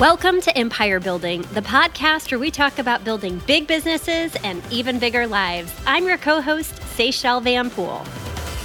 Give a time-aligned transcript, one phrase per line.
[0.00, 4.98] Welcome to Empire Building, the podcast where we talk about building big businesses and even
[4.98, 5.70] bigger lives.
[5.86, 8.02] I'm your co host, Seychelle Van Poole.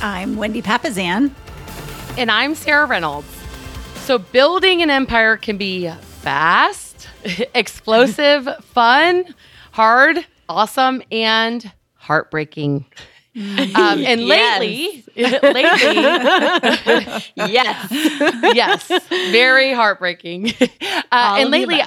[0.02, 1.32] I'm Wendy Papasan.
[2.18, 3.28] And I'm Sarah Reynolds.
[3.96, 7.10] So, building an empire can be fast,
[7.54, 9.26] explosive, fun,
[9.74, 12.86] hard, awesome, and heartbreaking.
[13.36, 15.64] Um, and lately, lately,
[17.36, 17.88] Yes.
[18.56, 18.88] yes,
[19.32, 20.54] very heartbreaking.
[21.12, 21.82] Uh, and lately.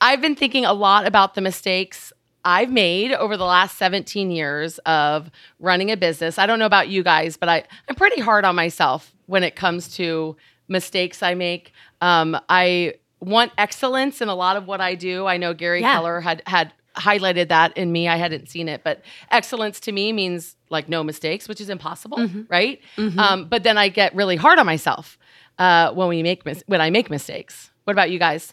[0.00, 2.12] I've been thinking a lot about the mistakes
[2.44, 6.38] I've made over the last 17 years of running a business.
[6.38, 9.56] I don't know about you guys, but I, I'm pretty hard on myself when it
[9.56, 10.36] comes to
[10.68, 11.72] mistakes I make.
[12.00, 15.26] Um, I want excellence in a lot of what I do.
[15.26, 15.94] I know Gary Yeah.
[15.94, 18.08] Keller had had highlighted that in me.
[18.08, 22.18] I hadn't seen it, but excellence to me means like no mistakes, which is impossible,
[22.18, 22.42] Mm-hmm.
[22.48, 22.80] right?
[23.18, 25.18] Um, but then I get really hard on myself
[25.58, 27.70] uh, when we make mis- when I make mistakes.
[27.84, 28.52] What about you guys?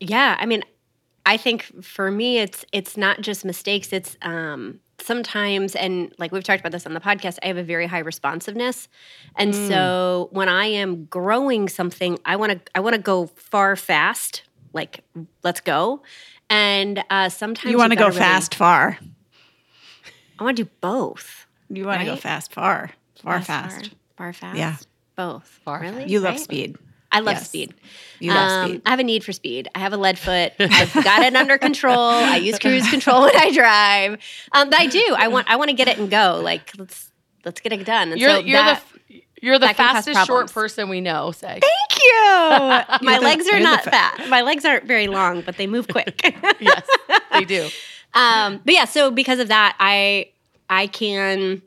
[0.00, 0.62] Yeah, I mean,
[1.24, 3.92] I think for me, it's it's not just mistakes.
[3.92, 7.62] It's um, sometimes, and like we've talked about this on the podcast, I have a
[7.62, 8.88] very high responsiveness,
[9.36, 13.76] and so when I am growing something, I want to I want to go far
[13.76, 14.42] fast.
[14.74, 15.04] Like,
[15.44, 16.02] let's go.
[16.52, 18.98] And uh, sometimes You want to go really- fast, far.
[20.38, 21.46] I want to do both.
[21.70, 22.90] You want to go fast, far,
[23.22, 23.90] far, Fast, fast.
[24.16, 24.58] far, far fast.
[24.58, 24.76] Yeah.
[25.16, 25.60] both.
[25.64, 26.00] Far really?
[26.00, 26.08] fast.
[26.10, 26.40] You love Right?
[26.40, 26.76] speed.
[27.10, 27.48] I love Yes.
[27.48, 27.74] speed.
[28.20, 28.82] You love Um, speed.
[28.86, 29.68] I have a need for speed.
[29.74, 30.52] I have a lead foot.
[30.58, 31.98] I've got it under control.
[31.98, 34.12] I use cruise control when I drive.
[34.52, 35.14] Um, but I do.
[35.18, 35.48] I want.
[35.48, 36.40] I want to get it and go.
[36.42, 37.10] Like let's
[37.44, 38.12] let's get it done.
[38.12, 40.88] And You're so you're that, the f- you're the that can cause fastest short person
[40.88, 41.32] we know.
[41.32, 42.20] Say Thank you.
[43.06, 44.28] My the- legs are not fa- fat.
[44.30, 46.22] My legs aren't very long, but they move quick.
[46.60, 46.86] yes,
[47.32, 47.68] they do.
[48.14, 50.30] um, but yeah, so because of that, I
[50.70, 51.60] I can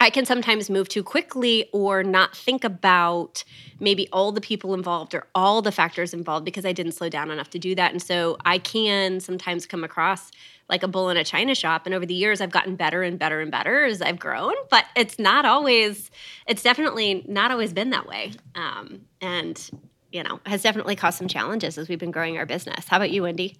[0.00, 3.44] I can sometimes move too quickly or not think about
[3.80, 7.30] maybe all the people involved or all the factors involved because I didn't slow down
[7.30, 7.92] enough to do that.
[7.92, 10.30] And so I can sometimes come across
[10.70, 11.84] like a bull in a china shop.
[11.84, 14.54] And over the years, I've gotten better and better and better as I've grown.
[14.70, 16.10] But it's not always.
[16.46, 18.32] It's definitely not always been that way.
[18.54, 19.70] Um, and
[20.12, 22.88] you know, has definitely caused some challenges as we've been growing our business.
[22.88, 23.56] How about you, Wendy?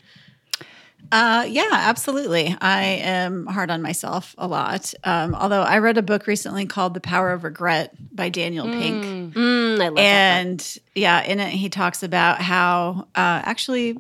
[1.13, 2.55] Uh, yeah, absolutely.
[2.61, 4.93] I am hard on myself a lot.
[5.03, 9.35] Um, although I read a book recently called The Power of Regret by Daniel Pink.
[9.35, 10.01] Mm, I love that.
[10.01, 13.99] and yeah, in it he talks about how uh, actually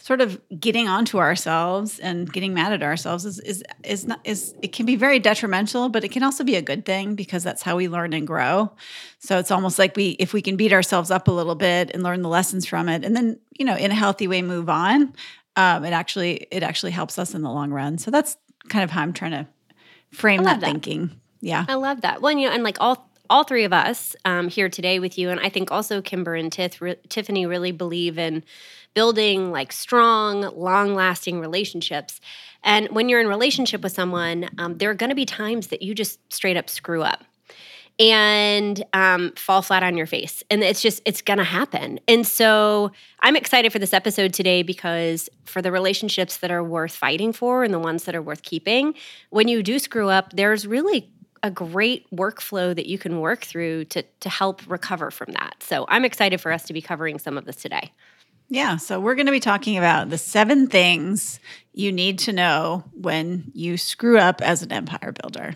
[0.00, 4.54] sort of getting onto ourselves and getting mad at ourselves is is is not is
[4.62, 7.62] it can be very detrimental, but it can also be a good thing because that's
[7.62, 8.72] how we learn and grow.
[9.18, 12.02] So it's almost like we if we can beat ourselves up a little bit and
[12.02, 15.14] learn the lessons from it, and then you know in a healthy way move on.
[15.56, 17.98] Um, it actually it actually helps us in the long run.
[17.98, 18.36] So that's
[18.68, 19.46] kind of how I'm trying to
[20.10, 20.66] frame that, that.
[20.66, 21.10] thinking.
[21.40, 21.64] Yeah.
[21.68, 22.20] I love that.
[22.20, 25.16] Well, and, you know, and like all all three of us um, here today with
[25.16, 28.42] you, and I think also Kymber and Tiff, re- Tiffany really believe in
[28.94, 32.20] building like strong, long lasting relationships.
[32.62, 35.82] And when you're in relationship with someone, um, there are going to be times that
[35.82, 37.24] you just straight up screw up
[37.98, 40.42] and um, fall flat on your face.
[40.50, 42.00] And it's just, it's going to happen.
[42.08, 46.94] And so I'm excited for this episode today because for the relationships that are worth
[46.94, 48.94] fighting for and the ones that are worth keeping,
[49.28, 51.10] when you do screw up, there's really
[51.42, 55.56] a great workflow that you can work through to, to help recover from that.
[55.62, 57.92] So I'm excited for us to be covering some of this today.
[58.52, 61.38] Yeah, so we're going to be talking about the seven things
[61.72, 65.54] you need to know when you screw up as an empire builder.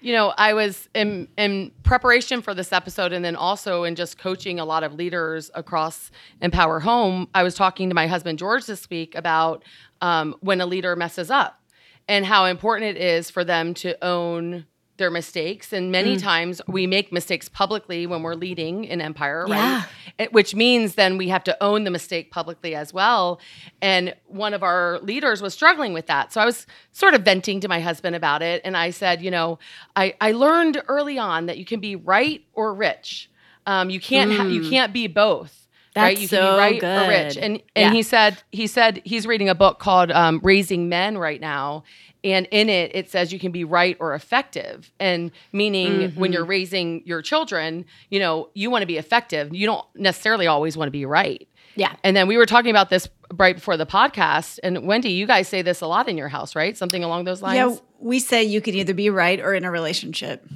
[0.00, 4.16] You know, I was in in preparation for this episode, and then also in just
[4.16, 7.26] coaching a lot of leaders across Empower Home.
[7.34, 9.64] I was talking to my husband George this week about
[10.02, 11.58] um, when a leader messes up
[12.06, 15.72] and how important it is for them to own their mistakes.
[15.72, 19.54] And many times we make mistakes publicly when we're leading an empire, Yeah.
[19.78, 19.84] right?
[20.18, 23.40] It- which means then we have to own the mistake publicly as well.
[23.82, 26.32] And one of our leaders was struggling with that.
[26.32, 28.62] So I was sort of venting to my husband about it.
[28.64, 29.58] And I said, you know,
[29.96, 33.28] I, I learned early on that you can be right or rich.
[33.66, 35.63] Um, you can't ha- you can't be both.
[35.96, 36.16] Right?
[36.16, 37.34] That's You can so be right or rich.
[37.34, 37.42] good.
[37.42, 37.92] And and Yeah.
[37.92, 41.84] he said he said he's reading a book called um, Raising Men right now.
[42.22, 44.90] And in it, it says you can be right or effective.
[44.98, 46.20] And meaning Mm-hmm.
[46.20, 49.54] when you're raising your children, you know, you want to be effective.
[49.54, 51.46] You don't necessarily always want to be right.
[51.76, 51.92] Yeah.
[52.02, 54.58] And then we were talking about this right before the podcast.
[54.62, 56.76] And Wendy, you guys say this a lot in your house, right?
[56.78, 57.56] Something along those lines.
[57.56, 60.46] Yeah, we say you can either be right or in a relationship.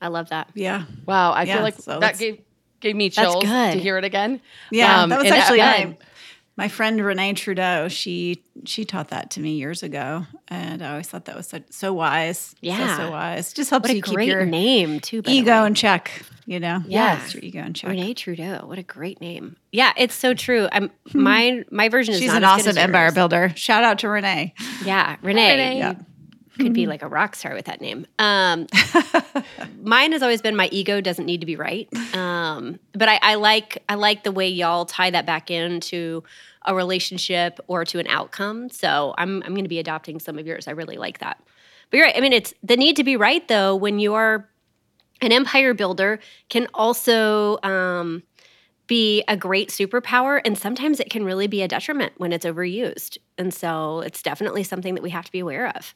[0.00, 0.50] I love that.
[0.54, 0.84] Yeah.
[1.06, 1.32] Wow.
[1.32, 2.40] I Yeah, feel like so that gave
[2.84, 4.40] gave me chills to hear it again.
[4.70, 5.96] Yeah, Um, that was actually again-
[6.56, 7.88] my, my friend Renee Trudeau.
[7.88, 11.58] She she taught that to me years ago, and I always thought that was so,
[11.70, 12.54] so wise.
[12.60, 12.96] Yeah.
[12.96, 13.52] so wise.
[13.52, 15.22] Just helps What you keep great your name, too.
[15.26, 16.22] ego in check.
[16.46, 17.16] You know, Yeah.
[17.24, 17.88] Get your ego in check.
[17.90, 19.56] Renee Trudeau, what a great name.
[19.72, 20.68] Yeah, it's so true.
[20.70, 23.50] I'm my my version is She's not an awesome empire builder.
[23.56, 24.54] Shout out to Renee.
[24.84, 25.50] Yeah, Renee.
[25.52, 25.78] Renee.
[25.78, 25.94] Yeah.
[26.58, 28.06] Could be like a rock star with that name.
[28.18, 28.66] Um,
[29.82, 31.88] mine has always been my ego doesn't need to be right.
[32.14, 36.22] Um, but I, I like I like the way y'all tie that back into
[36.64, 38.70] a relationship or to an outcome.
[38.70, 40.68] So I'm I'm going to be adopting some of yours.
[40.68, 41.40] I really like that.
[41.90, 42.16] But you're right.
[42.16, 43.74] I mean, it's the need to be right though.
[43.76, 44.48] When you're
[45.20, 48.22] an empire builder, can also um,
[48.86, 53.18] be a great superpower, and sometimes it can really be a detriment when it's overused.
[53.38, 55.94] And so it's definitely something that we have to be aware of.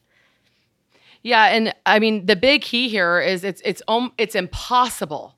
[1.23, 3.81] Yeah, and I mean the big key here is it's it's
[4.17, 5.35] it's impossible,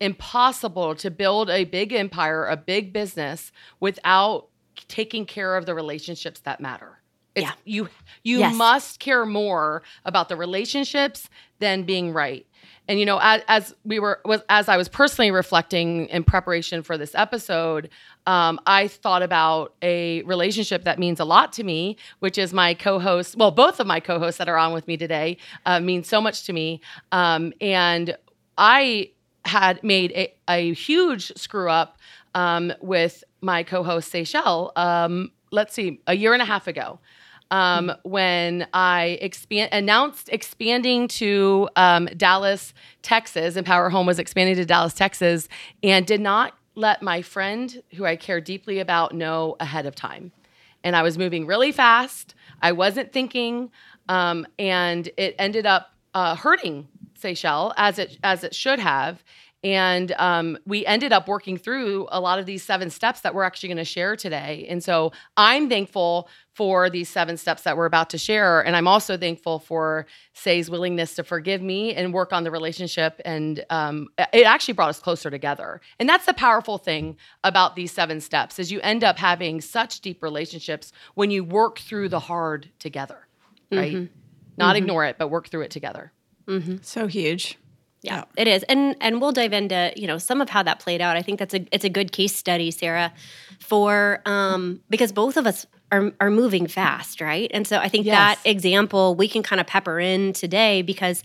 [0.00, 4.48] impossible to build a big empire, a big business without
[4.88, 7.00] taking care of the relationships that matter.
[7.34, 7.52] It's, Yeah.
[7.64, 7.88] you
[8.24, 8.54] you Yes.
[8.56, 11.28] must care more about the relationships
[11.58, 12.46] than being right.
[12.88, 16.82] And you know, as, as we were was as I was personally reflecting in preparation
[16.82, 17.90] for this episode,
[18.26, 22.72] um, I thought about a relationship that means a lot to me, which is my
[22.72, 23.36] co-host.
[23.36, 25.36] Well, both of my co-hosts that are on with me today
[25.66, 26.80] uh, mean so much to me,
[27.12, 28.16] um, and
[28.56, 29.10] I
[29.44, 31.98] had made a, a huge screw up
[32.34, 34.76] um, with my co-host Seychelle.
[34.76, 37.00] Um, let's see, a year and a half ago
[37.50, 43.56] um, when I expand announced expanding to um, Dallas, Texas.
[43.56, 45.48] Empower Home was expanding to Dallas, Texas,
[45.82, 50.30] and did not let my friend, who I care deeply about, know ahead of time.
[50.84, 52.34] And I was moving really fast.
[52.62, 53.70] I wasn't thinking,
[54.08, 59.22] um, and it ended up uh, hurting Seychelles as it as it should have.
[59.64, 63.42] And um, we ended up working through a lot of these seven steps that we're
[63.42, 64.66] actually going to share today.
[64.68, 66.28] And so I'm thankful
[66.58, 68.60] for these seven steps that we're about to share.
[68.66, 73.20] And I'm also thankful for Say's willingness to forgive me and work on the relationship.
[73.24, 75.80] And um, it actually brought us closer together.
[76.00, 80.00] And that's the powerful thing about these seven steps is you end up having such
[80.00, 83.28] deep relationships when you work through the hard together,
[83.70, 83.92] right?
[84.56, 86.10] Not ignore it, but work through it together.
[86.82, 87.56] So huge.
[88.02, 91.00] Yeah, it is, and and we'll dive into you know some of how that played
[91.00, 91.16] out.
[91.16, 93.12] I think that's a it's a good case study, Sarah,
[93.60, 97.50] for um because both of us are are moving fast, right?
[97.52, 101.22] And so I think that example we can kind of pepper in today because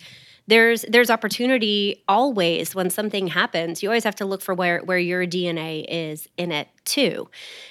[0.47, 3.81] there's there's opportunity always when something happens.
[3.81, 7.29] You always have to look for where where your DNA is in it too,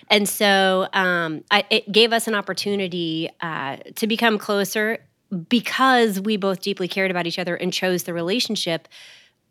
[0.09, 4.99] and so um, I, it gave us an opportunity uh, to become closer
[5.49, 8.89] because we both deeply cared about each other and chose the relationship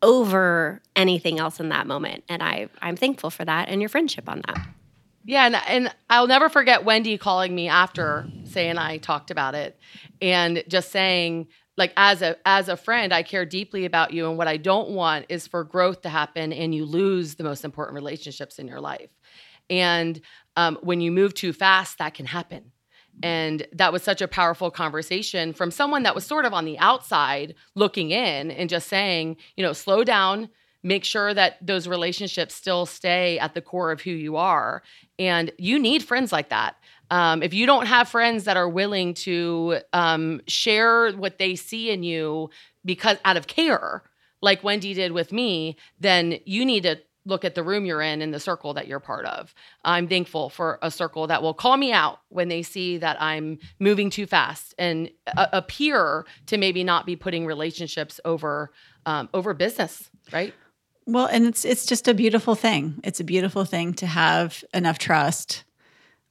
[0.02, 2.24] over anything else in that moment.
[2.28, 4.68] And I I'm thankful for that and your friendship on that.
[5.24, 9.56] Yeah, and, and I'll never forget Wendy calling me after Say and I talked about
[9.56, 9.78] it,
[10.22, 11.48] and just saying,
[11.78, 14.90] like, as a as a friend, I care deeply about you, and what I don't
[14.90, 18.82] want is for growth to happen and you lose the most important relationships in your
[18.82, 19.10] life.
[19.70, 20.20] And
[20.58, 22.72] um, when you move too fast, that can happen.
[23.24, 26.80] And that was such a powerful conversation from someone that was sort of on the
[26.80, 30.50] outside looking in and just saying, you know, slow down,
[30.84, 34.82] make sure that those relationships still stay at the core of who you are.
[35.20, 36.76] And you need friends like that.
[37.10, 41.92] Um, if you don't have friends that are willing to um, share what they see
[41.92, 42.50] in you
[42.86, 44.04] because out of care,
[44.42, 48.22] like Wendy did with me, then you need to look at the room you're in
[48.22, 49.54] and the circle that you're part of.
[49.86, 53.60] I'm thankful for a circle that will call me out when they see that I'm
[53.80, 58.72] moving too fast and appear to maybe not be putting relationships over
[59.06, 60.54] um, over business, right?
[61.08, 63.00] Well, and it's it's just a beautiful thing.
[63.04, 65.64] It's a beautiful thing to have enough trust,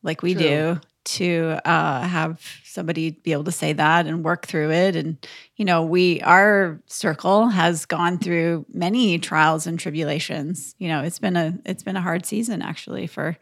[0.03, 0.43] like we True.
[0.43, 4.95] do, to uh, have somebody be able to say that and work through it.
[4.95, 10.75] And you know, we our circle has gone through many trials and tribulations.
[10.79, 13.37] You know, it's been a it's been a hard season actually for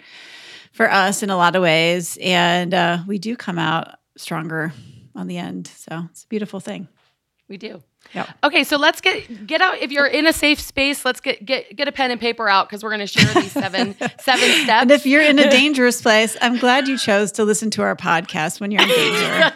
[0.72, 4.72] for us in a lot of ways, and uh, we do come out stronger
[5.14, 5.66] on the end.
[5.66, 6.88] So it's a beautiful thing.
[7.48, 7.82] We do.
[8.14, 8.28] Yep.
[8.44, 9.78] Okay, so let's get get out.
[9.78, 12.68] If you're in a safe space, let's get get get a pen and paper out
[12.68, 14.82] because we're going to share these seven seven steps.
[14.82, 17.94] And if you're in a dangerous place, I'm glad you chose to listen to our
[17.94, 19.18] podcast when you're in danger.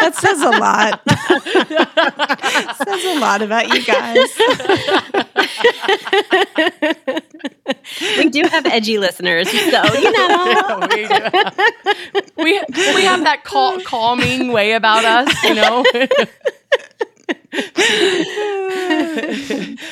[0.00, 1.02] that says a lot.
[2.88, 4.30] says a lot about you guys.
[8.18, 10.88] We do have edgy listeners, so you know.
[10.94, 11.06] we,
[12.36, 12.60] we
[12.94, 15.84] we have that cal- calming way about us, you know.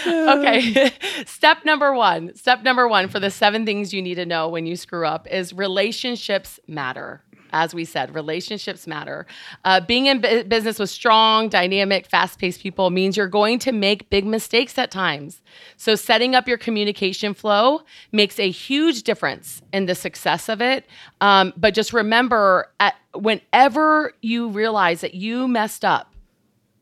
[0.07, 0.93] okay.
[1.27, 2.35] Step number one.
[2.35, 5.27] Step number one for the seven things you need to know when you screw up
[5.29, 7.23] is relationships matter.
[7.55, 9.27] as we said, relationships matter.
[9.65, 13.73] Uh, being in bu- business with strong, dynamic, fast paced people means you're going to
[13.73, 15.43] make big mistakes at times.
[15.77, 20.87] So, setting up your communication flow makes a huge difference in the success of it.
[21.21, 26.12] Um, but just remember, at, whenever you realize that you messed up,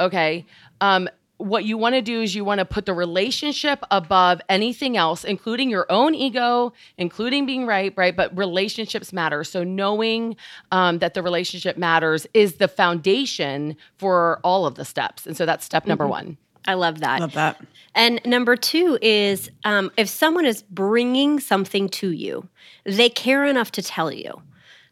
[0.01, 0.47] okay,
[0.81, 4.99] um, what you want to do is you want to put the relationship above anything
[4.99, 8.15] else, including your own ego, including being right, right?
[8.15, 9.43] But relationships matter.
[9.45, 10.37] So knowing
[10.71, 15.27] um, that the relationship matters is the foundation for all of the steps.
[15.27, 16.11] And so that's step number Mm-hmm.
[16.11, 16.37] one.
[16.67, 17.21] I love that.
[17.21, 17.59] Love that.
[17.95, 22.47] And number two is um, if someone is bringing something to you,
[22.85, 24.43] they care enough to tell you.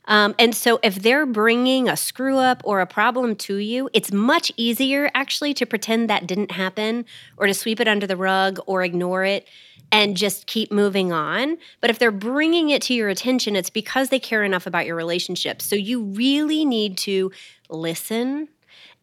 [0.09, 4.11] Um, and so if they're bringing a screw up or a problem to you, it's
[4.11, 7.05] much easier actually to pretend that didn't happen
[7.37, 9.47] or to sweep it under the rug or ignore it
[9.93, 11.59] and just keep moving on.
[11.81, 14.97] But if they're bringing it to your attention, it's because they care enough about your
[14.97, 15.63] relationship.
[15.63, 17.31] So you really need to
[17.69, 18.49] listen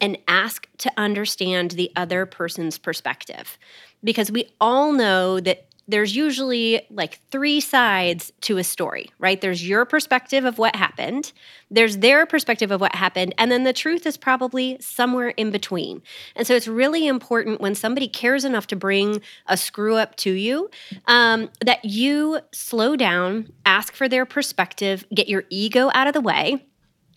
[0.01, 3.57] and ask to understand the other person's perspective.
[4.03, 9.39] Because we all know that there's usually like three sides to a story, right?
[9.39, 11.31] There's your perspective of what happened,
[11.69, 16.01] there's their perspective of what happened, and then the truth is probably somewhere in between.
[16.35, 20.31] And so it's really important when somebody cares enough to bring a screw up to
[20.31, 20.69] you
[21.07, 26.21] um, that you slow down, ask for their perspective, get your ego out of the
[26.21, 26.65] way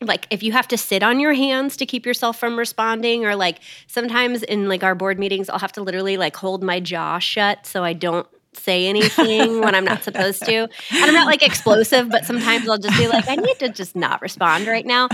[0.01, 3.35] like if you have to sit on your hands to keep yourself from responding or
[3.35, 3.59] like
[3.89, 7.67] sometimes in like our board meetings i'll have to literally like hold my jaw shut
[7.67, 10.55] so i don't say anything when i'm not supposed to.
[10.57, 10.71] And
[11.05, 14.21] i'm not like explosive but sometimes i'll just be like i need to just not
[14.23, 15.05] respond right now.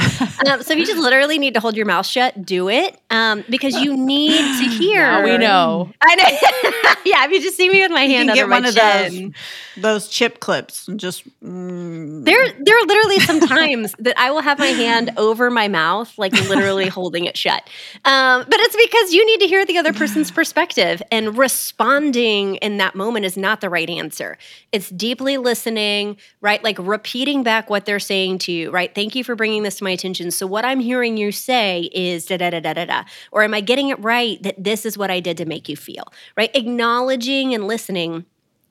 [0.46, 3.44] Um, so if you just literally need to hold your mouth shut do it um,
[3.48, 5.02] because you need to hear.
[5.02, 5.90] Now we know.
[6.00, 6.92] i know.
[7.04, 8.64] Yeah if you just see me with my You hand can under get my one
[8.66, 9.34] of chin.
[9.76, 14.30] those those chip clips and just mm, There, there are literally some times that I
[14.30, 17.68] will have my hand over my mouth, like literally holding it shut.
[18.04, 22.76] Um, but it's because you need to hear the other person's perspective, and responding in
[22.78, 24.38] that moment is not the right answer.
[24.72, 26.62] It's deeply listening, right?
[26.62, 28.94] Like repeating back what they're saying to you, right?
[28.94, 30.30] Thank you for bringing this to my attention.
[30.30, 33.54] So what I'm hearing you say is da da da da da da, or am
[33.54, 36.04] I getting it right that this is what I did to make you feel,
[36.36, 36.50] right?
[36.54, 38.26] Acknowledging and listening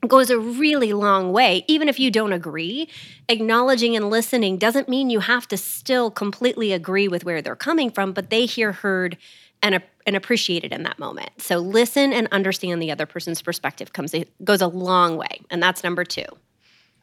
[0.06, 1.64] goes a really long way.
[1.66, 2.88] Even if you don't agree,
[3.28, 7.90] acknowledging and listening doesn't mean you have to still completely agree with where they're coming
[7.90, 9.16] from, but they hear heard
[9.62, 11.30] and, and appreciated in that moment.
[11.38, 15.82] So listen and understand the other person's perspective comes goes a long way, and that's
[15.82, 16.26] number two.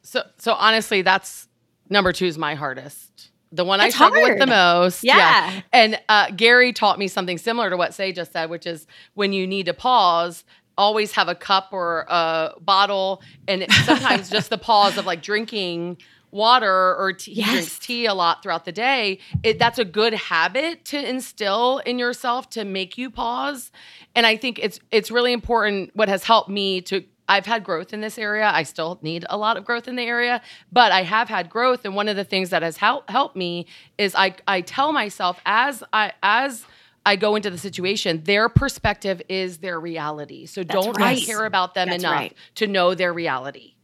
[0.03, 1.47] So, so honestly, that's
[1.89, 3.31] number two is my hardest.
[3.51, 5.03] The one It's I struggle with the most.
[5.03, 5.17] Yeah.
[5.17, 5.61] yeah.
[5.73, 9.33] And uh, Gary taught me something similar to what Say just said, which is when
[9.33, 10.45] you need to pause,
[10.77, 15.97] always have a cup or a bottle, and sometimes just the pause of like drinking
[16.31, 19.19] water or tea, he drinks tea a lot throughout the day.
[19.43, 23.71] It, that's a good habit to instill in yourself to make you pause.
[24.15, 25.91] And I think it's it's really important.
[25.95, 28.51] What has helped me to I've had growth in this area.
[28.53, 31.85] I still need a lot of growth in the area, but I have had growth.
[31.85, 35.39] And one of the things that has helped helped me is I I tell myself
[35.45, 36.65] as I as
[37.05, 40.45] I go into the situation, their perspective is their reality.
[40.45, 42.37] So don't I care about them That's enough right.
[42.55, 43.75] to know their reality.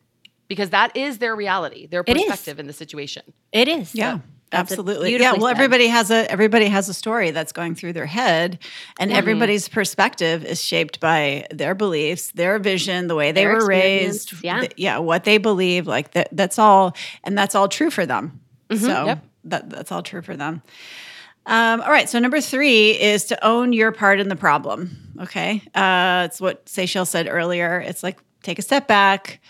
[0.48, 3.24] Because that is their reality, their perspective in the situation.
[3.52, 3.94] It is.
[3.94, 4.20] Yeah.
[4.50, 5.12] That's Absolutely.
[5.20, 5.34] Yeah.
[5.34, 5.52] Well, said.
[5.58, 8.60] everybody has a everybody has a story that's going through their head,
[8.98, 9.18] and Mm-hmm.
[9.18, 14.42] everybody's perspective is shaped by their beliefs, their vision, the way they Their were raised,
[14.42, 14.62] yeah.
[14.62, 15.86] th- yeah, what they believe.
[15.86, 16.30] Like that.
[16.32, 18.40] That's all, and that's all true for them.
[18.70, 18.86] Mm-hmm.
[18.86, 19.26] So Yep.
[19.46, 20.62] that that's all true for them.
[21.46, 22.10] Um, all right.
[22.10, 25.14] So number three is to own your part in the problem.
[25.24, 25.62] Okay.
[25.76, 27.82] Uh, it's what Seychelles said earlier.
[27.82, 29.42] It's like take a step back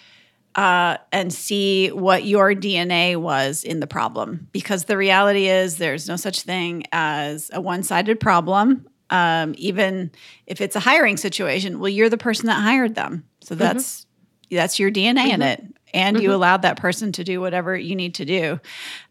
[0.58, 4.50] uh, and see what your DNA was in the problem.
[4.52, 8.88] Because the reality is, there's no such thing as a one sided problem.
[9.10, 10.12] Um, even
[10.48, 13.24] if it's a hiring situation, well, you're the person that hired them.
[13.42, 14.06] So that's
[14.52, 18.16] that's your DNA in it, and you allowed that person to do whatever you need
[18.16, 18.60] to do.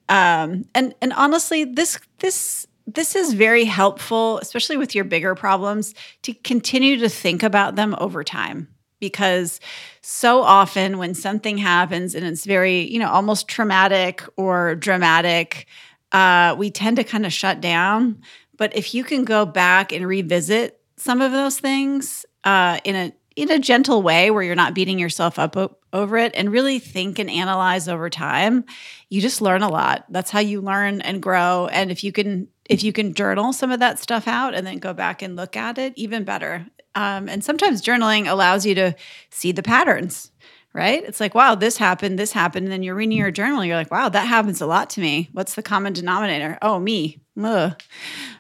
[0.09, 5.95] Um, and and honestly, this this this is very helpful, especially with your bigger problems,
[6.23, 8.69] to continue to think about them over time.
[9.01, 9.61] Because
[10.01, 15.67] so often when something happens and it's very, you know, almost traumatic or dramatic,
[16.13, 18.23] uh, we tend to kind of shut down.
[18.57, 23.13] But if you can go back and revisit some of those things uh, in a
[23.37, 26.79] in a gentle way where you're not beating yourself up o- over it and really
[26.79, 28.65] think and analyze over time
[29.11, 30.05] you just learn a lot.
[30.09, 31.69] That's how you learn and grow.
[31.71, 34.79] And if you can if you can journal some of that stuff out and then
[34.79, 38.95] go back and look at it even better um, and sometimes journaling allows you to
[39.31, 40.33] see the patterns
[40.77, 41.05] right?
[41.05, 42.67] It's like, wow, this happened, this happened.
[42.67, 45.31] And then you're reading your journal, you're like, wow, that happens a lot to me.
[45.33, 46.59] What's the common denominator?
[46.61, 47.19] Oh, me.
[47.43, 47.81] Ugh.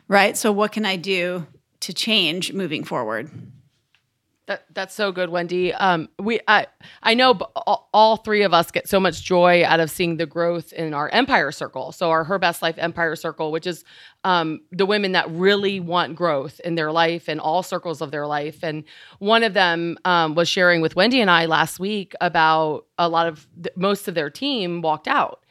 [0.07, 0.37] Right.
[0.37, 1.47] So, what can I do
[1.81, 3.31] to change moving forward?
[4.47, 5.75] That that's so good, Wendy.
[5.75, 6.69] Um, we I
[7.03, 10.26] I know all, all, three of us get so much joy out of seeing the
[10.26, 11.91] growth in our Empire Circle.
[11.91, 13.83] So our Her Best Life Empire Circle, which is
[14.23, 18.26] um, the women that really want growth in their life and all circles of their
[18.26, 18.62] life.
[18.62, 18.85] And
[19.19, 23.26] one of them um, was sharing with Wendy and I last week about a lot
[23.26, 25.45] of most of their team walked out.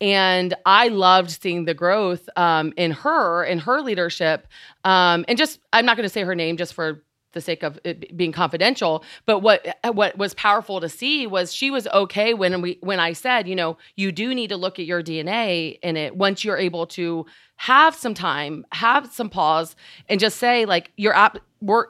[0.00, 4.46] And I loved seeing the growth um, in her, in her leadership.
[4.84, 7.02] Um, and just, I'm not going to say her name just for
[7.36, 11.70] the sake of it being confidential but what what was powerful to see was she
[11.70, 14.86] was okay when we when I said you know you do need to look at
[14.86, 17.24] your DNA in it once you're able to
[17.58, 19.76] have some time have some pause
[20.08, 21.14] and just say like you're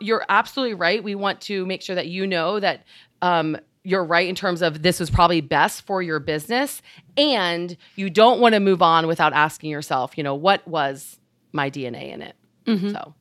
[0.00, 1.02] you're absolutely right.
[1.02, 2.84] We want to make sure that you know that
[3.22, 6.82] um, you're right in terms of this was probably best for your business
[7.16, 11.18] and you don't want to move on without asking yourself you know what was
[11.52, 12.34] my dna in it.
[12.66, 12.90] Mm-hmm.
[12.90, 13.14] so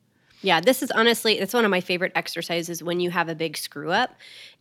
[0.46, 3.58] yeah, this is honestly it's one of my favorite exercises when you have a big
[3.58, 4.14] screw up.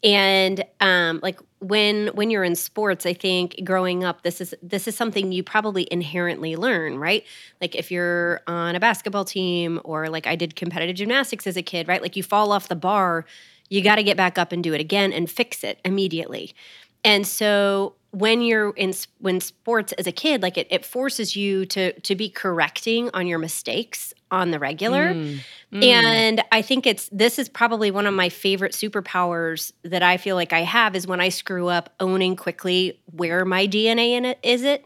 [0.03, 4.88] And um, like when when you're in sports, I think growing up this is this
[4.88, 7.23] is something you probably inherently learn, right?
[7.61, 11.62] Like if you're on a basketball team or like I did competitive gymnastics as a
[11.62, 12.00] kid, right?
[12.00, 13.26] Like you fall off the bar,
[13.69, 16.55] you got to get back up and do it again and fix it immediately.
[17.05, 21.67] And so when you're in when sports as a kid like it, it forces you
[21.67, 25.14] to to be correcting on your mistakes on the regular.
[25.14, 25.41] Mm,
[25.73, 25.85] mm.
[25.85, 30.37] and i think it's this is probably one of my favorite superpowers that i feel
[30.37, 34.38] like i have is when i screw up owning quickly where my dna in it
[34.43, 34.85] is it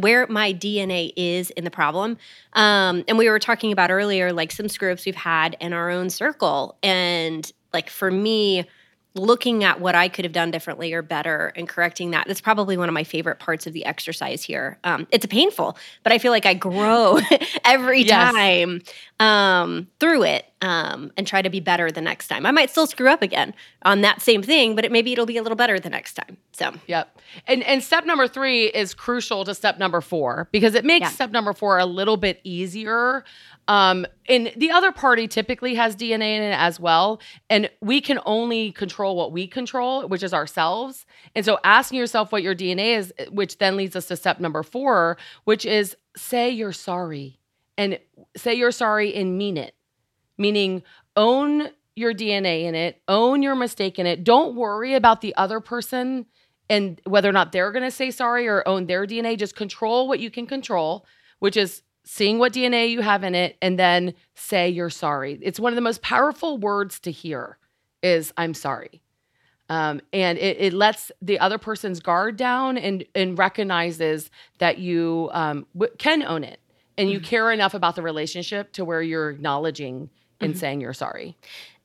[0.00, 2.16] where my dna is in the problem.
[2.54, 5.90] Um, and we were talking about earlier like some screw ups we've had in our
[5.90, 6.76] own circle.
[6.82, 8.66] And like for me
[9.14, 12.26] looking at what I could have done differently or better and correcting that.
[12.26, 14.78] That's probably one of my favorite parts of the exercise here.
[14.82, 17.18] Um, it's painful, but I feel like I grow
[17.64, 18.32] every yes.
[18.32, 18.82] time
[19.20, 22.44] um, through it um, and try to be better the next time.
[22.46, 25.36] I might still screw up again on that same thing, but it, maybe it'll be
[25.36, 26.36] a little better the next time.
[26.52, 27.16] So, yep.
[27.46, 31.10] And and step number three is crucial to step number four because it makes yeah.
[31.10, 33.24] step number four a little bit easier.
[33.66, 37.20] Um, and the other party typically has DNA in it as well.
[37.48, 41.06] And we can only control what we control, which is ourselves.
[41.34, 44.62] And so asking yourself what your DNA is, which then leads us to step number
[44.62, 47.38] four, which is say you're sorry
[47.76, 47.98] and
[48.36, 49.74] say you're sorry and mean it,
[50.38, 50.82] meaning
[51.16, 54.24] own your DNA in it, own your mistake in it.
[54.24, 56.26] Don't worry about the other person
[56.68, 59.38] and whether or not they're going to say sorry or own their DNA.
[59.38, 61.06] Just control what you can control,
[61.38, 65.38] which is seeing what DNA you have in it and then say you're sorry.
[65.42, 67.58] It's one of the most powerful words to hear
[68.02, 69.00] is I'm sorry.
[69.70, 75.30] Um, and it, it, lets the other person's guard down and, and recognizes that you
[75.32, 76.60] um, w- can own it
[76.96, 77.26] and you mm-hmm.
[77.26, 80.58] care enough about the relationship to where you're acknowledging and mm-hmm.
[80.58, 81.36] saying you're sorry.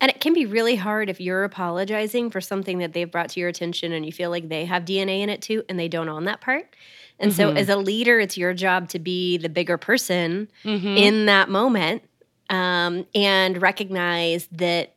[0.01, 3.39] And it can be really hard if you're apologizing for something that they've brought to
[3.39, 6.09] your attention and you feel like they have DNA in it too and they don't
[6.09, 6.75] own that part.
[7.19, 7.37] And mm-hmm.
[7.37, 10.87] so, as a leader, it's your job to be the bigger person mm-hmm.
[10.87, 12.03] in that moment
[12.49, 14.95] um, and recognize that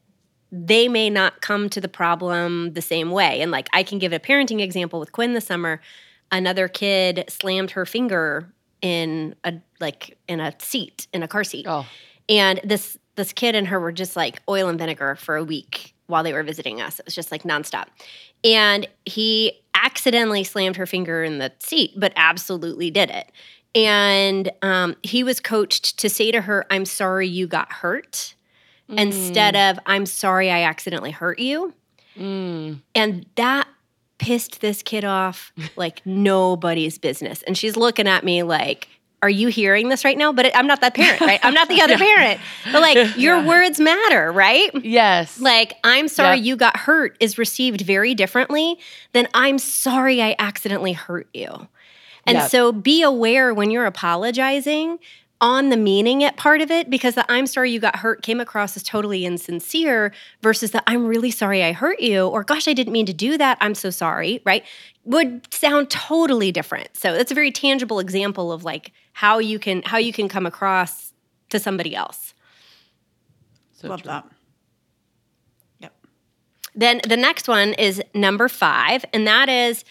[0.52, 3.40] they may not come to the problem the same way.
[3.40, 5.80] And like, I can give a parenting example with Quinn this summer.
[6.30, 11.66] Another kid slammed her finger in a like in a seat in a car seat.
[11.68, 11.86] Oh.
[12.28, 15.94] And this this kid and her were just like oil and vinegar for a week
[16.06, 16.98] while they were visiting us.
[16.98, 17.86] It was just like nonstop.
[18.44, 23.30] And he accidentally slammed her finger in the seat, but absolutely did it.
[23.74, 28.34] And um, he was coached to say to her, I'm sorry you got hurt,
[28.88, 28.98] mm.
[28.98, 31.72] instead of, I'm sorry I accidentally hurt you.
[32.16, 32.80] Mm.
[32.94, 33.66] And that
[34.22, 37.42] pissed this kid off like nobody's business.
[37.42, 38.86] And she's looking at me like,
[39.20, 40.32] are you hearing this right now?
[40.32, 41.40] But it, I'm not that parent, right?
[41.42, 42.14] I'm not the other yeah.
[42.14, 42.40] parent.
[42.70, 43.48] But like your yeah.
[43.48, 44.70] words matter, right?
[44.84, 45.40] Yes.
[45.40, 46.44] Like I'm sorry yep.
[46.44, 48.78] you got hurt is received very differently
[49.12, 51.68] than I'm sorry I accidentally hurt you.
[52.24, 52.50] And yep.
[52.50, 55.00] so be aware when you're apologizing
[55.42, 58.38] on the meaning it part of it because the I'm sorry you got hurt came
[58.38, 62.72] across as totally insincere versus the I'm really sorry I hurt you or gosh I
[62.72, 64.64] didn't mean to do that I'm so sorry right
[65.04, 66.96] would sound totally different.
[66.96, 70.46] So that's a very tangible example of like how you can how you can come
[70.46, 71.12] across
[71.50, 72.34] to somebody else.
[73.72, 74.12] So love true.
[74.12, 74.24] that.
[75.80, 75.92] Yep.
[76.76, 79.84] Then the next one is number 5 and that is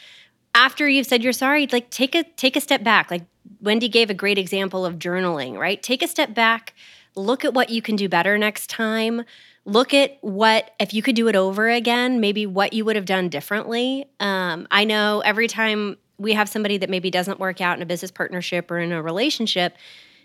[0.56, 3.24] after you've said you're sorry like take a take a step back like
[3.60, 5.82] Wendy gave a great example of journaling, right?
[5.82, 6.74] Take a step back,
[7.16, 9.24] look at what you can do better next time.
[9.66, 13.06] look at what if you could do it over again maybe what you would have
[13.06, 17.78] done differently um, i know every time we have somebody that maybe doesn't work out
[17.78, 19.76] in a business partnership or in a relationship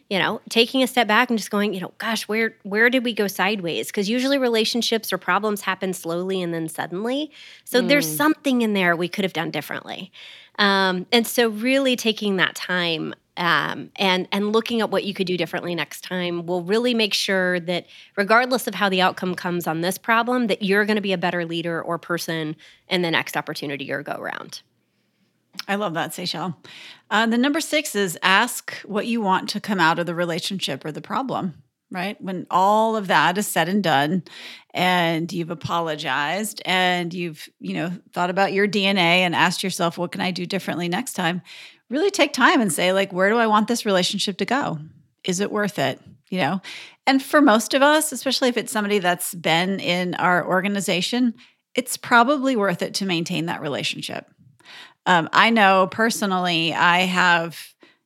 [0.09, 3.05] you know taking a step back and just going you know gosh where where did
[3.05, 7.31] we go sideways because usually relationships or problems happen slowly and then suddenly
[7.65, 7.89] so mm.
[7.89, 10.13] there's something in there we could have done differently
[10.59, 15.27] um, and so really taking that time um, and and looking at what you could
[15.27, 19.67] do differently next time will really make sure that regardless of how the outcome comes
[19.67, 22.57] on this problem that you're going to be a better leader or person
[22.89, 24.63] in the next opportunity or go around
[25.69, 26.55] I love that, Seychelle.
[27.11, 30.85] Uh, the number six is ask what you want to come out of the relationship
[30.85, 32.21] or the problem, right?
[32.21, 34.25] When all of that is said and done
[34.75, 40.13] and you've apologized and you've, you know, thought about your DNA and asked yourself, what
[40.13, 41.43] can I do differently next time?
[41.89, 44.79] Really take time and say, like, where do I want this relationship to go?
[45.25, 46.01] Is it worth it?
[46.29, 46.61] You know,
[47.07, 51.35] and for most of us, especially if it's somebody that's been in our organization,
[51.77, 54.27] it's probably worth it to maintain that relationship
[55.07, 57.59] um, I know personally, I have,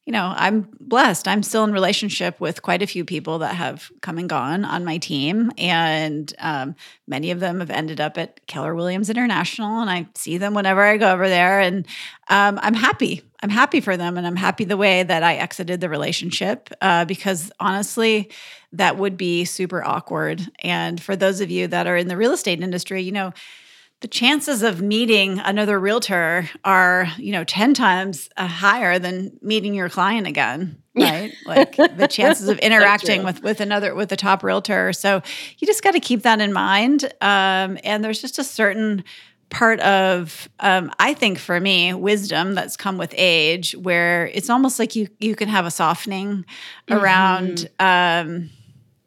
[0.06, 1.28] you know, I'm blessed.
[1.28, 4.84] I'm still in relationship with quite a few people that have come and gone on
[4.84, 6.74] my team, and um,
[7.06, 10.82] many of them have ended up at Keller Williams International, and I see them whenever
[10.82, 11.86] I go over there, and
[12.28, 13.22] um, I'm happy.
[13.42, 17.04] I'm happy for them, and I'm happy the way that I exited the relationship uh,
[17.04, 18.30] because honestly,
[18.72, 20.40] that would be super awkward.
[20.60, 23.32] And for those of you that are in the real estate industry, you know
[24.00, 29.74] the chances of meeting another realtor are you know 10 times uh, higher than meeting
[29.74, 31.32] your client again right?
[31.46, 34.92] Like the chances of interacting with with another with a top realtor.
[34.92, 35.22] So
[35.58, 37.04] you just got to keep that in mind.
[37.20, 39.04] Um, and there's just a certain
[39.50, 44.78] part of um, i think for me wisdom that's come with age where it's almost
[44.78, 46.44] like you you can have a softening
[46.88, 46.94] mm-hmm.
[46.94, 48.48] around um,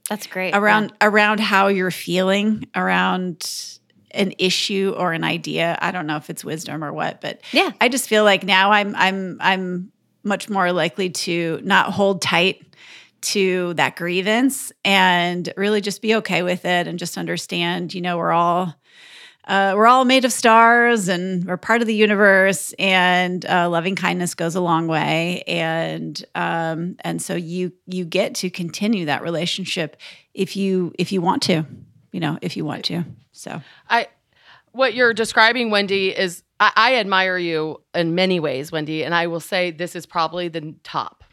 [0.10, 1.08] that's great around yeah.
[1.08, 3.80] around how you're feeling around
[4.14, 5.78] an issue or an idea.
[5.82, 8.72] I don't know if it's wisdom or what, but yeah, I just feel like now
[8.72, 9.92] I'm I'm I'm
[10.24, 12.64] much more likely to not hold tight
[13.22, 18.18] to that grievance and really just be okay with it and just understand, you know,
[18.18, 18.76] we're all
[19.46, 23.96] uh, we're all made of stars and we're part of the universe and uh, loving
[23.96, 25.44] kindness goes a long way.
[25.48, 29.98] And um, and so you you get to continue that relationship
[30.34, 31.66] if you if you want to
[32.12, 34.08] you know if you want to so I
[34.72, 39.28] what you're describing, Wendy, is I, I admire you in many ways, Wendy, and I
[39.28, 41.24] will say this is probably the top.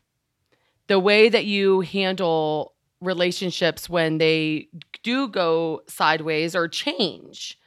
[0.88, 4.68] The way that you handle relationships when they
[5.02, 7.58] do go sideways or change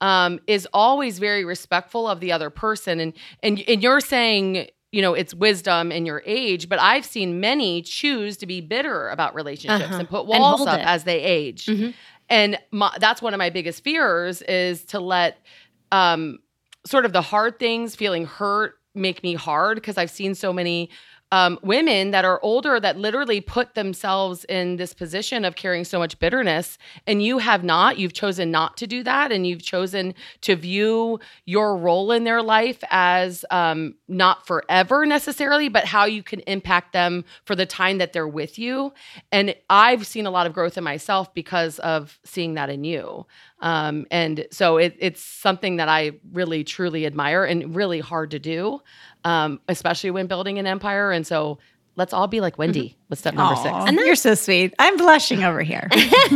[0.00, 3.00] um, is always very respectful of the other person.
[3.00, 7.40] And and and you're saying you know it's wisdom in your age but i've seen
[7.40, 9.98] many choose to be bitter about relationships uh-huh.
[9.98, 10.86] and put walls and up it.
[10.86, 11.90] as they age mm-hmm
[12.28, 15.38] and my, that's one of my biggest fears is to let
[15.92, 16.38] um,
[16.86, 20.88] sort of the hard things feeling hurt make me hard because i've seen so many
[21.34, 25.98] um, women that are older that literally put themselves in this position of carrying so
[25.98, 27.98] much bitterness and you have not.
[27.98, 32.40] You've chosen not to do that and you've chosen to view your role in their
[32.40, 37.98] life as um, not forever necessarily but how you can impact them for the time
[37.98, 38.92] that they're with you.
[39.32, 43.26] And i've seen a lot of growth in myself because of seeing that in you.
[43.64, 48.38] Um, and so it, it's something that I really truly admire and really hard to
[48.38, 48.82] do,
[49.24, 51.10] um, especially when building an empire.
[51.10, 51.58] And so
[51.96, 52.98] let's all be like Wendy mm-hmm.
[53.08, 53.76] with step number Aww, six.
[53.88, 54.74] And you're so sweet.
[54.78, 55.88] I'm blushing over here.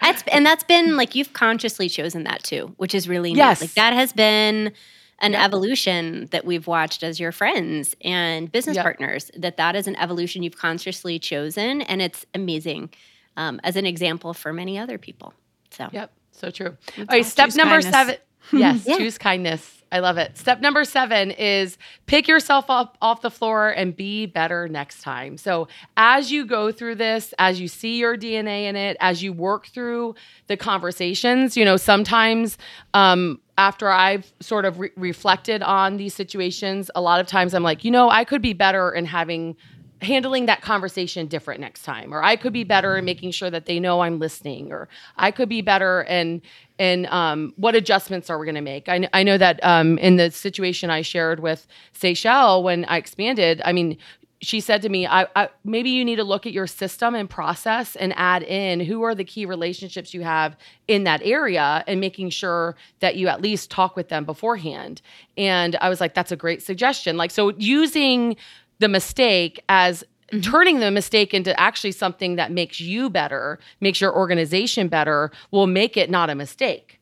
[0.00, 3.60] that's and that's been like you've consciously chosen that too, which is really yes.
[3.60, 4.72] Like that has been
[5.20, 5.44] an yep.
[5.44, 8.84] evolution that we've watched as your friends and business yep.
[8.84, 9.30] partners.
[9.36, 12.90] That that is an evolution you've consciously chosen, and it's amazing
[13.36, 15.34] um, as an example for many other people.
[15.70, 16.12] So yep.
[16.32, 16.76] So true.
[16.96, 17.92] All right, step number kindness.
[17.92, 18.16] seven.
[18.52, 18.96] Yes, yeah.
[18.96, 19.78] choose kindness.
[19.90, 20.36] I love it.
[20.36, 25.38] Step number seven is pick yourself up off the floor and be better next time.
[25.38, 29.32] So, as you go through this, as you see your DNA in it, as you
[29.32, 30.14] work through
[30.46, 32.58] the conversations, you know, sometimes
[32.92, 37.62] um, after I've sort of re- reflected on these situations, a lot of times I'm
[37.62, 39.56] like, you know, I could be better in having
[40.00, 43.66] handling that conversation different next time or i could be better in making sure that
[43.66, 46.40] they know i'm listening or i could be better and
[46.80, 48.88] and um, what adjustments are we going to make?
[48.88, 51.66] I, I know that um, in the situation i shared with
[51.98, 53.98] seychelle when i expanded i mean
[54.40, 57.28] she said to me I, I, maybe you need to look at your system and
[57.28, 60.56] process and add in who are the key relationships you have
[60.86, 65.02] in that area and making sure that you at least talk with them beforehand.
[65.36, 67.16] And i was like that's a great suggestion.
[67.16, 68.36] Like so using
[68.78, 70.04] the mistake as
[70.42, 75.66] turning the mistake into actually something that makes you better, makes your organization better, will
[75.66, 77.00] make it not a mistake.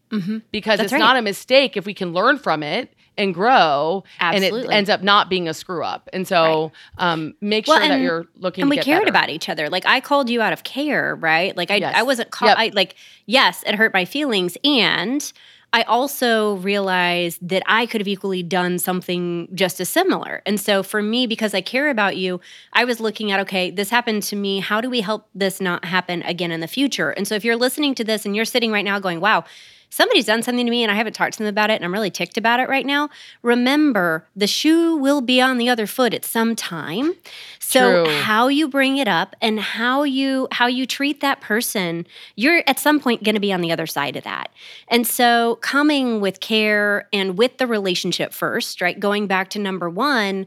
[0.52, 0.98] Because That's it's right.
[0.98, 5.02] not a mistake if we can learn from it and grow, and it ends up
[5.02, 6.08] not being a screw up.
[6.12, 8.62] And so, um, make sure Well, that you're looking.
[8.62, 9.10] and we get cared better.
[9.10, 9.68] about each other.
[9.68, 11.56] Like I called you out of care, right?
[11.56, 11.94] Like I, Yes.
[11.96, 12.50] I wasn't called.
[12.50, 12.58] Yep.
[12.58, 12.94] I like
[13.26, 15.32] yes, it hurt my feelings, and
[15.76, 20.40] I also realized that I could have equally done something just as similar.
[20.46, 22.40] And so for me, because I care about you,
[22.72, 24.60] I was looking at okay, this happened to me.
[24.60, 27.10] How do we help this not happen again in the future?
[27.10, 29.44] And so if you're listening to this and you're sitting right now going, wow.
[29.90, 31.92] Somebody's done something to me and I haven't talked to them about it and I'm
[31.92, 33.08] really ticked about it right now.
[33.42, 37.14] Remember, the shoe will be on the other foot at some time.
[37.58, 38.14] So True.
[38.20, 42.78] how you bring it up and how you how you treat that person you're at
[42.78, 44.50] some point going to be on the other side of that
[44.88, 49.90] and so coming with care and with the relationship first right going back to number
[49.90, 50.46] one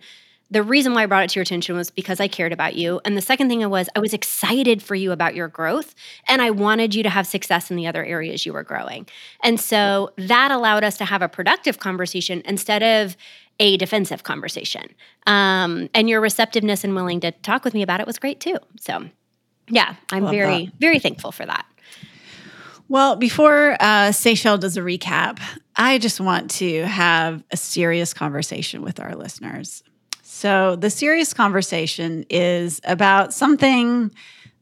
[0.52, 3.00] the reason why I brought it to your attention was because I cared about you.
[3.06, 5.94] And the second thing was I was excited for you about your growth
[6.28, 9.08] and I wanted you to have success in the other areas you were growing.
[9.44, 13.16] And so that allowed us to have a productive conversation instead of
[13.60, 14.84] a defensive conversation.
[15.28, 18.58] Um, and your receptiveness and willing to talk with me about it was great too.
[18.80, 19.06] So
[19.70, 21.66] yeah, I'm Love very, very thankful for that.
[22.88, 25.40] Well, before uh, Seychelles does a recap,
[25.76, 29.84] I just want to have a serious conversation with our listeners.
[30.40, 34.10] So, the serious conversation is about something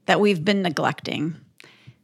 [0.07, 1.35] that we've been neglecting.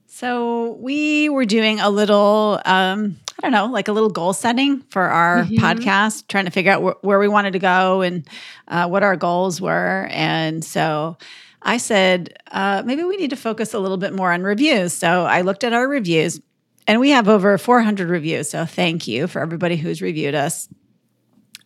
[0.06, 4.82] So, we were doing a little, um, I don't know, like a little goal setting
[4.92, 8.28] for our podcast, trying to figure out wh- where we wanted to go and
[8.68, 10.08] uh, what our goals were.
[10.12, 11.18] And so,
[11.64, 14.94] I said, uh, maybe we need to focus a little bit more on reviews.
[14.94, 16.40] So I looked at our reviews,
[16.86, 18.52] and we have over 400 reviews.
[18.52, 20.70] So thank you for everybody who's reviewed us.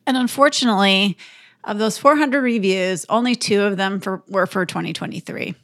[0.05, 1.17] And unfortunately,
[1.63, 5.55] of those 400 reviews, only two of them for, were for 2023.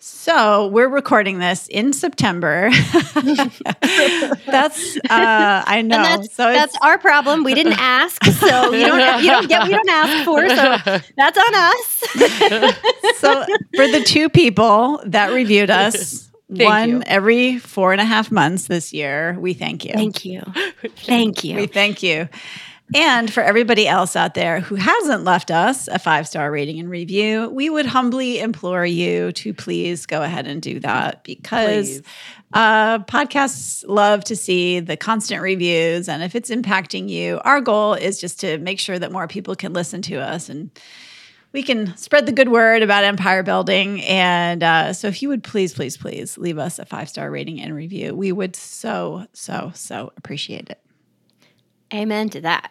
[0.00, 2.70] So we're recording this in September.
[4.46, 5.96] that's uh, I know.
[5.96, 7.42] And that's, so that's our problem.
[7.42, 10.48] We didn't ask, so you don't you don't get what you don't ask for.
[10.48, 11.86] So that's on us.
[13.18, 17.02] so for the two people that reviewed us, Thank one you.
[17.06, 19.94] every four and a half months this year, we thank you.
[19.94, 20.42] Thank you,
[20.96, 21.56] thank you.
[21.56, 22.28] We thank you.
[22.94, 26.88] And for everybody else out there who hasn't left us a five star rating and
[26.88, 32.00] review, we would humbly implore you to please go ahead and do that because
[32.54, 36.08] uh, podcasts love to see the constant reviews.
[36.08, 39.54] And if it's impacting you, our goal is just to make sure that more people
[39.54, 40.70] can listen to us and
[41.52, 44.02] we can spread the good word about empire building.
[44.02, 47.60] And uh, so, if you would please, please, please leave us a five star rating
[47.60, 50.80] and review, we would so, so, so appreciate it.
[51.92, 52.70] Amen to that.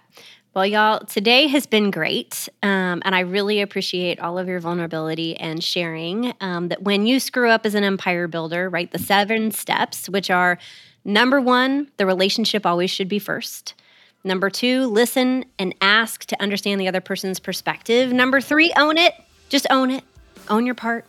[0.54, 2.50] Well, y'all, today has been great.
[2.64, 7.20] Um, and I really appreciate all of your vulnerability and sharing um, that when you
[7.20, 10.58] screw up as an empire builder, right, the seven steps, which are
[11.06, 13.76] number one, the relationship always should be first.
[14.24, 18.12] Number two, listen and ask to understand the other person's perspective.
[18.12, 19.14] Number three, own it.
[19.50, 20.04] Just own it.
[20.50, 21.06] Own your part.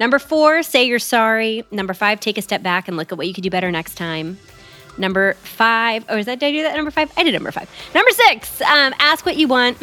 [0.00, 1.64] Number four, say you're sorry.
[1.70, 3.94] Number five, take a step back and look at what you could do better next
[3.94, 4.38] time.
[4.98, 6.76] Number five, oh, is that, did I do that?
[6.76, 7.12] Number five?
[7.16, 7.68] I did number five.
[7.94, 9.78] Number six, um, ask what you want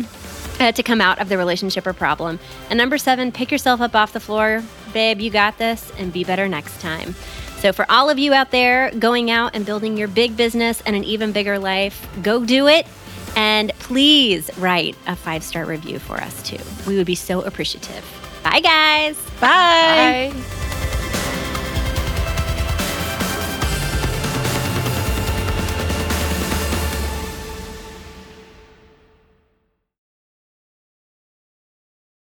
[0.60, 2.40] uh, to come out of the relationship or problem.
[2.70, 4.64] And number seven, pick yourself up off the floor.
[4.94, 7.16] Babe, you got this, and be better next time.
[7.60, 10.96] So, for all of you out there going out and building your big business and
[10.96, 12.86] an even bigger life, go do it.
[13.36, 16.60] And please write a five star review for us too.
[16.88, 18.04] We would be so appreciative.
[18.44, 19.20] Bye, guys.
[19.40, 20.32] Bye.
[20.34, 20.57] Bye.